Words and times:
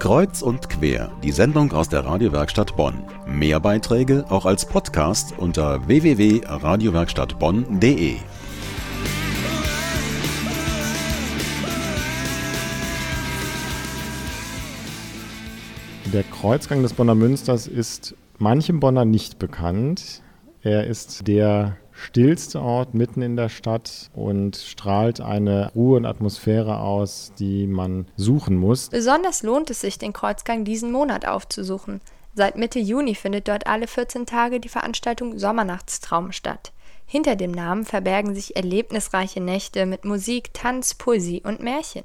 Kreuz 0.00 0.40
und 0.40 0.70
quer, 0.70 1.12
die 1.22 1.30
Sendung 1.30 1.72
aus 1.72 1.90
der 1.90 2.06
Radiowerkstatt 2.06 2.74
Bonn. 2.74 3.04
Mehr 3.26 3.60
Beiträge 3.60 4.24
auch 4.30 4.46
als 4.46 4.64
Podcast 4.64 5.34
unter 5.36 5.86
www.radiowerkstattbonn.de. 5.86 8.16
Der 16.14 16.22
Kreuzgang 16.22 16.82
des 16.82 16.94
Bonner 16.94 17.14
Münsters 17.14 17.66
ist 17.66 18.14
manchem 18.38 18.80
Bonner 18.80 19.04
nicht 19.04 19.38
bekannt. 19.38 20.22
Er 20.62 20.86
ist 20.86 21.28
der 21.28 21.76
stillste 22.00 22.60
Ort 22.60 22.94
mitten 22.94 23.22
in 23.22 23.36
der 23.36 23.48
Stadt 23.48 24.10
und 24.14 24.56
strahlt 24.56 25.20
eine 25.20 25.72
Ruhe 25.74 25.96
und 25.96 26.06
Atmosphäre 26.06 26.80
aus, 26.80 27.32
die 27.38 27.66
man 27.66 28.06
suchen 28.16 28.56
muss. 28.56 28.88
Besonders 28.88 29.42
lohnt 29.42 29.70
es 29.70 29.80
sich, 29.80 29.98
den 29.98 30.12
Kreuzgang 30.12 30.64
diesen 30.64 30.92
Monat 30.92 31.26
aufzusuchen. 31.26 32.00
Seit 32.34 32.56
Mitte 32.56 32.78
Juni 32.78 33.14
findet 33.14 33.48
dort 33.48 33.66
alle 33.66 33.86
14 33.86 34.26
Tage 34.26 34.60
die 34.60 34.68
Veranstaltung 34.68 35.38
Sommernachtstraum 35.38 36.32
statt. 36.32 36.72
Hinter 37.06 37.34
dem 37.34 37.50
Namen 37.50 37.84
verbergen 37.84 38.34
sich 38.34 38.56
erlebnisreiche 38.56 39.40
Nächte 39.40 39.84
mit 39.84 40.04
Musik, 40.04 40.54
Tanz, 40.54 40.94
Poesie 40.94 41.42
und 41.44 41.60
Märchen 41.60 42.04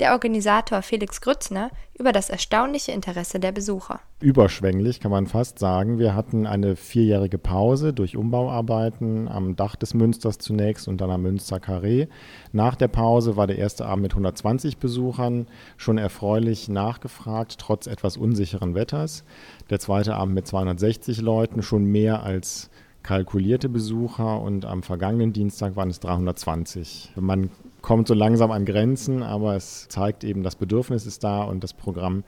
der 0.00 0.12
Organisator 0.12 0.82
Felix 0.82 1.20
Grützner 1.20 1.70
über 1.98 2.12
das 2.12 2.30
erstaunliche 2.30 2.92
Interesse 2.92 3.40
der 3.40 3.50
Besucher. 3.50 4.00
Überschwänglich 4.20 5.00
kann 5.00 5.10
man 5.10 5.26
fast 5.26 5.58
sagen. 5.58 5.98
Wir 5.98 6.14
hatten 6.14 6.46
eine 6.46 6.76
vierjährige 6.76 7.38
Pause 7.38 7.92
durch 7.92 8.16
Umbauarbeiten 8.16 9.28
am 9.28 9.56
Dach 9.56 9.74
des 9.74 9.94
Münsters 9.94 10.38
zunächst 10.38 10.86
und 10.86 11.00
dann 11.00 11.10
am 11.10 11.22
Münster 11.22 11.56
Carré. 11.56 12.08
Nach 12.52 12.76
der 12.76 12.88
Pause 12.88 13.36
war 13.36 13.46
der 13.46 13.58
erste 13.58 13.86
Abend 13.86 14.02
mit 14.02 14.12
120 14.12 14.78
Besuchern 14.78 15.46
schon 15.76 15.98
erfreulich 15.98 16.68
nachgefragt, 16.68 17.58
trotz 17.58 17.86
etwas 17.86 18.16
unsicheren 18.16 18.74
Wetters. 18.74 19.24
Der 19.70 19.80
zweite 19.80 20.14
Abend 20.14 20.34
mit 20.34 20.46
260 20.46 21.20
Leuten, 21.20 21.62
schon 21.62 21.84
mehr 21.84 22.22
als 22.22 22.70
kalkulierte 23.02 23.68
Besucher 23.68 24.40
und 24.40 24.64
am 24.64 24.82
vergangenen 24.82 25.32
Dienstag 25.32 25.76
waren 25.76 25.90
es 25.90 26.00
320. 26.00 27.12
Man 27.16 27.50
kommt 27.82 28.08
so 28.08 28.14
langsam 28.14 28.50
an 28.50 28.64
Grenzen, 28.64 29.22
aber 29.22 29.56
es 29.56 29.88
zeigt 29.88 30.24
eben, 30.24 30.42
das 30.42 30.56
Bedürfnis 30.56 31.06
ist 31.06 31.24
da 31.24 31.42
und 31.42 31.62
das 31.64 31.74
Programm 31.74 32.24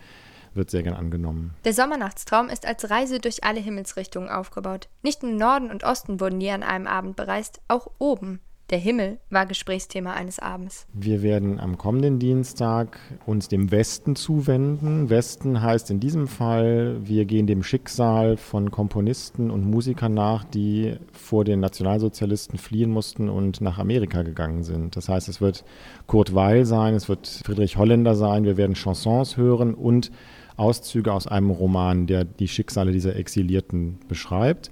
wird 0.54 0.70
sehr 0.70 0.82
gern 0.82 0.94
angenommen. 0.94 1.54
Der 1.64 1.72
Sommernachtstraum 1.72 2.48
ist 2.48 2.66
als 2.66 2.90
Reise 2.90 3.20
durch 3.20 3.44
alle 3.44 3.60
Himmelsrichtungen 3.60 4.28
aufgebaut. 4.28 4.88
Nicht 5.02 5.22
nur 5.22 5.32
Norden 5.32 5.70
und 5.70 5.84
Osten 5.84 6.20
wurden 6.20 6.40
die 6.40 6.50
an 6.50 6.62
einem 6.62 6.86
Abend 6.86 7.16
bereist, 7.16 7.60
auch 7.68 7.88
oben. 7.98 8.40
Der 8.70 8.78
Himmel 8.78 9.18
war 9.30 9.46
Gesprächsthema 9.46 10.12
eines 10.12 10.38
Abends. 10.38 10.86
Wir 10.92 11.22
werden 11.22 11.58
am 11.58 11.76
kommenden 11.76 12.20
Dienstag 12.20 13.00
uns 13.26 13.48
dem 13.48 13.72
Westen 13.72 14.14
zuwenden. 14.14 15.10
Westen 15.10 15.60
heißt 15.60 15.90
in 15.90 15.98
diesem 15.98 16.28
Fall, 16.28 16.98
wir 17.02 17.24
gehen 17.24 17.48
dem 17.48 17.64
Schicksal 17.64 18.36
von 18.36 18.70
Komponisten 18.70 19.50
und 19.50 19.68
Musikern 19.68 20.14
nach, 20.14 20.44
die 20.44 20.94
vor 21.12 21.44
den 21.44 21.58
Nationalsozialisten 21.58 22.58
fliehen 22.58 22.92
mussten 22.92 23.28
und 23.28 23.60
nach 23.60 23.78
Amerika 23.78 24.22
gegangen 24.22 24.62
sind. 24.62 24.94
Das 24.94 25.08
heißt, 25.08 25.28
es 25.28 25.40
wird 25.40 25.64
Kurt 26.06 26.36
Weil 26.36 26.64
sein, 26.64 26.94
es 26.94 27.08
wird 27.08 27.26
Friedrich 27.26 27.76
Holländer 27.76 28.14
sein, 28.14 28.44
wir 28.44 28.56
werden 28.56 28.76
Chansons 28.76 29.36
hören 29.36 29.74
und 29.74 30.12
Auszüge 30.56 31.12
aus 31.12 31.26
einem 31.26 31.50
Roman, 31.50 32.06
der 32.06 32.24
die 32.24 32.46
Schicksale 32.46 32.92
dieser 32.92 33.16
Exilierten 33.16 33.98
beschreibt. 34.06 34.70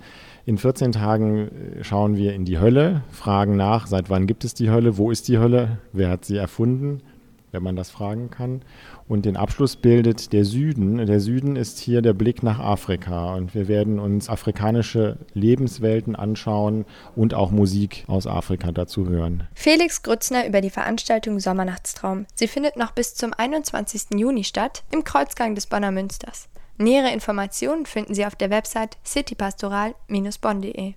In 0.49 0.57
14 0.57 0.93
Tagen 0.93 1.49
äh, 1.49 1.85
schauen 1.85 2.17
wir 2.17 2.33
in 2.33 2.47
die 2.47 2.59
Hölle, 2.59 3.03
fragen 3.11 3.57
nach, 3.57 3.87
seit 3.87 4.09
wann 4.09 4.27
gibt 4.27 4.47
es 4.47 4.55
die 4.55 4.71
Hölle, 4.71 4.97
wo 4.97 5.11
ist 5.11 5.29
die 5.29 5.37
Hölle, 5.37 5.77
wer 5.93 6.09
hat 6.09 6.25
sie 6.25 6.39
erfunden, 6.39 7.03
wenn 7.53 7.63
man 7.63 7.77
das 7.77 7.91
fragen 7.91 8.31
kann. 8.31 8.63
Und 9.09 9.27
den 9.27 9.37
Abschluss 9.37 9.77
bildet 9.77 10.33
der 10.33 10.47
Süden. 10.47 11.05
Der 11.05 11.21
Süden 11.21 11.55
ist 11.57 11.79
hier 11.79 12.01
der 12.01 12.15
Blick 12.15 12.43
nach 12.43 12.61
Afrika. 12.61 13.35
Und 13.35 13.55
wir 13.55 13.69
werden 13.69 13.99
uns 13.99 14.31
afrikanische 14.31 15.19
Lebenswelten 15.35 16.17
anschauen 16.17 16.87
und 17.15 17.35
auch 17.35 17.51
Musik 17.51 18.05
aus 18.07 18.27
Afrika 18.27 18.73
dazu 18.73 19.07
hören. 19.07 19.47
Felix 19.53 20.03
Grützner 20.03 20.47
über 20.47 20.63
die 20.63 20.71
Veranstaltung 20.71 21.41
Sommernachtstraum. 21.41 22.25
Sie 22.35 22.49
findet 22.49 22.79
noch 22.79 22.93
bis 22.93 23.15
zum 23.15 23.35
21. 23.35 24.19
Juni 24.19 24.45
statt 24.45 24.83
im 24.93 25.05
Kreuzgang 25.05 25.55
des 25.55 25.67
Bonner 25.67 25.91
Münsters. 25.91 26.49
Nähere 26.79 27.13
Informationen 27.13 27.87
finden 27.87 28.15
Sie 28.15 28.25
auf 28.25 28.37
der 28.37 28.51
Website 28.51 28.97
citypastoral-bonn.de. 29.05 30.95